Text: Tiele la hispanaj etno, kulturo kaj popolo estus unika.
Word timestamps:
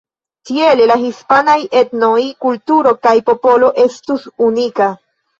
Tiele 0.49 0.85
la 0.91 0.95
hispanaj 1.01 1.57
etno, 1.81 2.09
kulturo 2.45 2.93
kaj 3.07 3.13
popolo 3.27 3.69
estus 3.85 4.25
unika. 4.47 4.89